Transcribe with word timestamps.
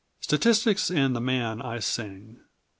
Statistics 0.19 0.89
and 0.89 1.15
the 1.15 1.21
man 1.21 1.61
I 1.61 1.77
sing. 1.77 2.39